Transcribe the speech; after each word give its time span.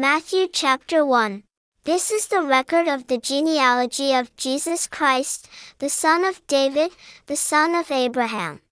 Matthew 0.00 0.48
chapter 0.50 1.04
1. 1.04 1.42
This 1.84 2.10
is 2.10 2.28
the 2.28 2.40
record 2.40 2.88
of 2.88 3.08
the 3.08 3.18
genealogy 3.18 4.14
of 4.14 4.34
Jesus 4.34 4.86
Christ, 4.86 5.46
the 5.78 5.90
son 5.90 6.24
of 6.24 6.40
David, 6.46 6.92
the 7.26 7.36
son 7.36 7.74
of 7.74 7.90
Abraham. 7.90 8.62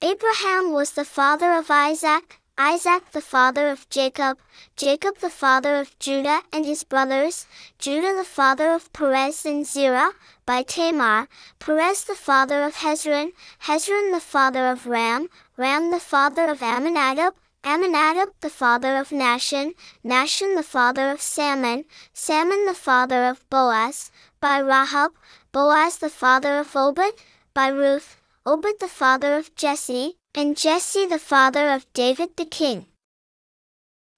Abraham 0.00 0.72
was 0.72 0.92
the 0.92 1.04
father 1.04 1.52
of 1.52 1.70
Isaac, 1.70 2.40
Isaac 2.56 3.10
the 3.12 3.20
father 3.20 3.68
of 3.68 3.90
Jacob, 3.90 4.38
Jacob 4.74 5.18
the 5.18 5.28
father 5.28 5.76
of 5.76 5.98
Judah 5.98 6.44
and 6.50 6.64
his 6.64 6.82
brothers, 6.82 7.44
Judah 7.78 8.14
the 8.16 8.24
father 8.24 8.70
of 8.70 8.90
Perez 8.94 9.44
and 9.44 9.66
Zerah, 9.66 10.12
by 10.46 10.62
Tamar, 10.62 11.28
Perez 11.58 12.04
the 12.04 12.14
father 12.14 12.62
of 12.62 12.76
Hezron, 12.76 13.32
Hezron 13.64 14.12
the 14.14 14.26
father 14.34 14.68
of 14.68 14.86
Ram, 14.86 15.28
Ram 15.58 15.90
the 15.90 16.00
father 16.00 16.48
of 16.48 16.62
Amminadab, 16.62 17.34
Amminadab 17.62 18.30
the 18.40 18.48
father 18.48 18.96
of 18.96 19.10
Nahshon, 19.10 19.74
Nahshon 20.04 20.56
the 20.56 20.62
father 20.62 21.10
of 21.10 21.20
Salmon, 21.20 21.84
Salmon 22.14 22.64
the 22.64 22.74
father 22.74 23.24
of 23.24 23.48
Boaz, 23.50 24.10
by 24.40 24.58
Rahab, 24.58 25.12
Boaz 25.52 25.98
the 25.98 26.08
father 26.08 26.58
of 26.58 26.74
Obed, 26.74 27.12
by 27.52 27.68
Ruth, 27.68 28.16
Obed 28.46 28.80
the 28.80 28.88
father 28.88 29.36
of 29.36 29.54
Jesse, 29.54 30.16
and 30.34 30.56
Jesse 30.56 31.04
the 31.06 31.18
father 31.18 31.70
of 31.70 31.92
David 31.92 32.36
the 32.36 32.46
king. 32.46 32.86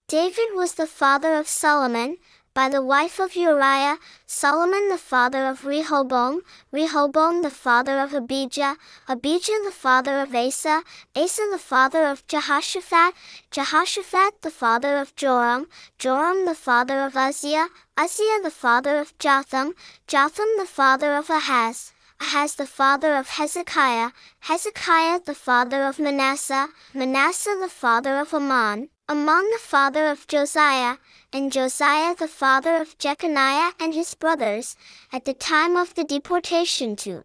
David 0.06 0.54
was 0.54 0.74
the 0.74 0.86
father 0.86 1.34
of 1.34 1.48
Solomon, 1.48 2.18
by 2.54 2.68
the 2.68 2.82
wife 2.82 3.18
of 3.18 3.34
Uriah, 3.34 3.98
Solomon 4.26 4.90
the 4.90 4.98
father 4.98 5.46
of 5.46 5.64
Rehoboam, 5.64 6.42
Rehoboam 6.70 7.42
the 7.42 7.50
father 7.50 7.98
of 7.98 8.12
Abijah, 8.12 8.76
Abijah 9.08 9.60
the 9.64 9.70
father 9.70 10.20
of 10.20 10.34
Asa, 10.34 10.82
Asa 11.16 11.48
the 11.50 11.58
father 11.58 12.04
of 12.04 12.26
Jehoshaphat, 12.26 13.14
Jehoshaphat 13.50 14.42
the 14.42 14.50
father 14.50 14.98
of 14.98 15.16
Joram, 15.16 15.66
Joram 15.98 16.44
the 16.44 16.54
father 16.54 17.00
of 17.00 17.16
Uzziah, 17.16 17.68
Uzziah 17.96 18.40
the 18.42 18.50
father 18.50 18.98
of 18.98 19.16
Jotham, 19.18 19.74
Jotham 20.06 20.48
the 20.58 20.66
father 20.66 21.14
of 21.14 21.30
Ahaz, 21.30 21.92
Ahaz 22.20 22.56
the 22.56 22.66
father 22.66 23.16
of 23.16 23.28
Hezekiah, 23.30 24.10
Hezekiah 24.40 25.20
the 25.24 25.34
father 25.34 25.84
of 25.84 25.98
Manasseh, 25.98 26.68
Manasseh 26.92 27.56
the 27.58 27.68
father 27.70 28.18
of 28.18 28.34
Amon, 28.34 28.88
Amon 29.08 29.50
the 29.50 29.58
father 29.58 30.06
of 30.06 30.26
Josiah, 30.28 30.96
and 31.32 31.50
Josiah 31.50 32.14
the 32.14 32.28
father 32.28 32.76
of 32.76 32.96
Jeconiah 32.98 33.72
and 33.80 33.92
his 33.94 34.14
brothers, 34.14 34.76
at 35.12 35.24
the 35.24 35.34
time 35.34 35.76
of 35.76 35.94
the 35.94 36.04
deportation 36.04 36.94
to 36.96 37.24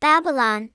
Babylon. 0.00 0.70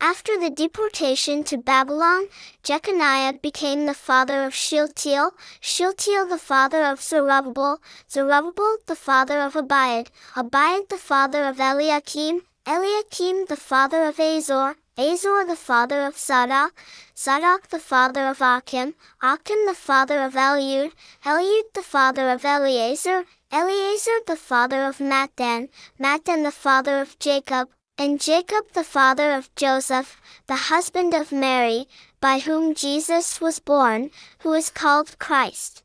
After 0.00 0.38
the 0.38 0.50
deportation 0.50 1.42
to 1.44 1.56
Babylon, 1.56 2.28
Jeconiah 2.62 3.40
became 3.42 3.86
the 3.86 3.94
father 3.94 4.44
of 4.44 4.54
Shealtiel, 4.54 5.32
Shealtiel 5.60 6.26
the 6.26 6.38
father 6.38 6.84
of 6.84 7.02
Zerubbabel, 7.02 7.80
Zerubbabel 8.08 8.76
the 8.86 8.94
father 8.94 9.40
of 9.40 9.54
Abiud, 9.54 10.08
Abiud 10.34 10.90
the 10.90 10.98
father 10.98 11.44
of 11.44 11.58
Eliakim, 11.58 12.42
Eliakim 12.66 13.46
the 13.46 13.56
father 13.56 14.04
of 14.04 14.20
Azor, 14.20 14.76
Azor 14.98 15.44
the 15.44 15.56
father 15.56 16.06
of 16.06 16.16
Zadok, 16.16 16.72
Zadok 17.14 17.68
the 17.68 17.78
father 17.78 18.26
of 18.28 18.40
Achim, 18.40 18.94
Achim 19.22 19.66
the 19.66 19.74
father 19.74 20.22
of 20.22 20.34
Eliud, 20.34 20.92
Eliud 21.22 21.64
the 21.74 21.82
father 21.82 22.30
of 22.30 22.46
Eleazar, 22.46 23.26
Eleazar 23.52 24.20
the 24.26 24.36
father 24.36 24.86
of 24.86 24.96
Matthan, 24.98 25.68
Matthan 26.00 26.44
the 26.44 26.50
father 26.50 26.98
of 26.98 27.18
Jacob, 27.18 27.68
and 27.98 28.18
Jacob 28.18 28.72
the 28.72 28.84
father 28.84 29.32
of 29.32 29.54
Joseph, 29.54 30.18
the 30.46 30.70
husband 30.72 31.12
of 31.12 31.30
Mary, 31.30 31.86
by 32.18 32.38
whom 32.38 32.74
Jesus 32.74 33.38
was 33.38 33.58
born, 33.58 34.10
who 34.40 34.54
is 34.54 34.70
called 34.70 35.18
Christ. 35.18 35.82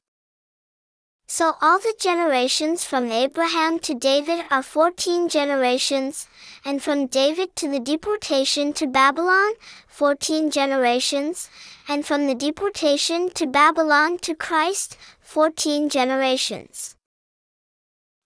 So 1.33 1.55
all 1.61 1.79
the 1.79 1.95
generations 1.97 2.83
from 2.83 3.09
Abraham 3.09 3.79
to 3.87 3.93
David 3.93 4.43
are 4.51 4.61
14 4.61 5.29
generations, 5.29 6.27
and 6.65 6.83
from 6.83 7.07
David 7.07 7.55
to 7.55 7.69
the 7.69 7.79
deportation 7.79 8.73
to 8.73 8.85
Babylon, 8.85 9.53
14 9.87 10.51
generations, 10.51 11.49
and 11.87 12.05
from 12.05 12.27
the 12.27 12.35
deportation 12.35 13.29
to 13.29 13.47
Babylon 13.47 14.17
to 14.17 14.35
Christ, 14.35 14.97
14 15.21 15.87
generations. 15.87 16.97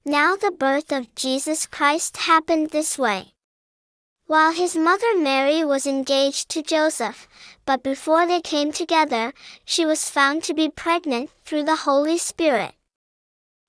Now 0.03 0.35
the 0.35 0.49
birth 0.49 0.91
of 0.91 1.13
Jesus 1.13 1.67
Christ 1.67 2.17
happened 2.17 2.71
this 2.71 2.97
way. 2.97 3.35
While 4.25 4.53
his 4.53 4.75
mother 4.75 5.15
Mary 5.15 5.63
was 5.63 5.85
engaged 5.85 6.49
to 6.49 6.63
Joseph, 6.63 7.27
but 7.67 7.83
before 7.83 8.25
they 8.25 8.41
came 8.41 8.71
together, 8.71 9.31
she 9.63 9.85
was 9.85 10.09
found 10.09 10.41
to 10.45 10.55
be 10.55 10.69
pregnant 10.69 11.29
through 11.43 11.65
the 11.65 11.83
Holy 11.85 12.17
Spirit. 12.17 12.73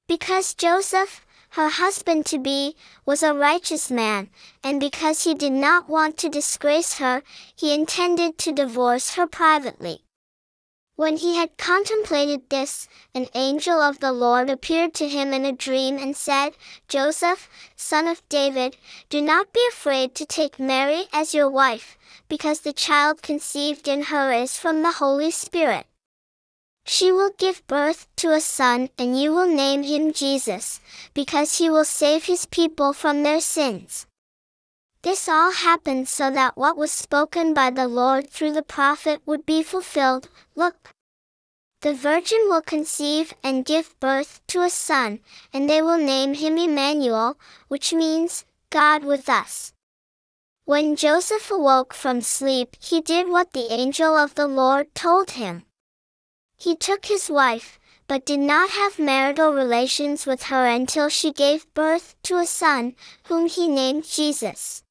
Because 0.08 0.54
Joseph, 0.54 1.26
her 1.50 1.68
husband 1.68 2.26
to 2.26 2.38
be, 2.38 2.76
was 3.04 3.22
a 3.22 3.34
righteous 3.34 3.90
man, 3.90 4.30
and 4.62 4.78
because 4.78 5.24
he 5.24 5.34
did 5.34 5.52
not 5.52 5.88
want 5.88 6.16
to 6.18 6.28
disgrace 6.28 6.98
her, 6.98 7.22
he 7.56 7.74
intended 7.74 8.38
to 8.38 8.52
divorce 8.52 9.14
her 9.14 9.26
privately. 9.26 10.04
When 10.94 11.16
he 11.16 11.36
had 11.36 11.58
contemplated 11.58 12.48
this, 12.48 12.88
an 13.14 13.26
angel 13.34 13.82
of 13.82 14.00
the 14.00 14.12
Lord 14.12 14.48
appeared 14.48 14.94
to 14.94 15.08
him 15.08 15.34
in 15.34 15.44
a 15.44 15.52
dream 15.52 15.98
and 15.98 16.16
said, 16.16 16.56
Joseph, 16.88 17.50
son 17.74 18.06
of 18.06 18.26
David, 18.28 18.76
do 19.10 19.20
not 19.20 19.52
be 19.52 19.60
afraid 19.68 20.14
to 20.14 20.24
take 20.24 20.58
Mary 20.58 21.08
as 21.12 21.34
your 21.34 21.50
wife, 21.50 21.98
because 22.28 22.60
the 22.60 22.72
child 22.72 23.22
conceived 23.22 23.88
in 23.88 24.04
her 24.04 24.32
is 24.32 24.56
from 24.56 24.82
the 24.82 24.92
Holy 24.92 25.30
Spirit. 25.30 25.86
She 26.88 27.10
will 27.10 27.30
give 27.36 27.66
birth 27.66 28.06
to 28.16 28.30
a 28.30 28.40
son, 28.40 28.90
and 28.96 29.20
you 29.20 29.32
will 29.32 29.48
name 29.48 29.82
him 29.82 30.12
Jesus, 30.12 30.80
because 31.14 31.58
he 31.58 31.68
will 31.68 31.84
save 31.84 32.24
his 32.24 32.46
people 32.46 32.92
from 32.92 33.24
their 33.24 33.40
sins. 33.40 34.06
This 35.02 35.28
all 35.28 35.50
happened 35.50 36.08
so 36.08 36.30
that 36.30 36.56
what 36.56 36.76
was 36.76 36.92
spoken 36.92 37.52
by 37.52 37.70
the 37.70 37.88
Lord 37.88 38.30
through 38.30 38.52
the 38.52 38.62
prophet 38.62 39.20
would 39.26 39.44
be 39.44 39.64
fulfilled. 39.64 40.28
Look! 40.54 40.92
The 41.80 41.92
virgin 41.92 42.46
will 42.48 42.62
conceive 42.62 43.34
and 43.42 43.64
give 43.64 43.98
birth 43.98 44.40
to 44.46 44.62
a 44.62 44.70
son, 44.70 45.20
and 45.52 45.68
they 45.68 45.82
will 45.82 45.98
name 45.98 46.34
him 46.34 46.56
Emmanuel, 46.56 47.36
which 47.66 47.92
means, 47.92 48.44
God 48.70 49.04
with 49.04 49.28
us. 49.28 49.72
When 50.64 50.94
Joseph 50.96 51.50
awoke 51.50 51.94
from 51.94 52.20
sleep, 52.20 52.76
he 52.80 53.00
did 53.00 53.28
what 53.28 53.52
the 53.52 53.72
angel 53.72 54.16
of 54.16 54.36
the 54.36 54.48
Lord 54.48 54.94
told 54.94 55.32
him. 55.32 55.64
He 56.56 56.74
took 56.74 57.06
his 57.06 57.28
wife, 57.28 57.78
but 58.08 58.24
did 58.24 58.40
not 58.40 58.70
have 58.70 58.98
marital 58.98 59.52
relations 59.52 60.26
with 60.26 60.44
her 60.44 60.66
until 60.66 61.08
she 61.08 61.32
gave 61.32 61.72
birth 61.74 62.14
to 62.22 62.38
a 62.38 62.46
son, 62.46 62.94
whom 63.24 63.46
he 63.46 63.68
named 63.68 64.04
Jesus. 64.04 64.82